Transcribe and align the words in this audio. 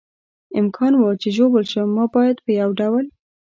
امکان 0.59 0.93
و، 0.95 1.03
چې 1.21 1.29
ژوبل 1.35 1.63
شم، 1.71 1.87
ما 1.97 2.05
باید 2.15 2.37
په 2.43 2.51
یو 2.59 2.69
ډول. 2.79 3.05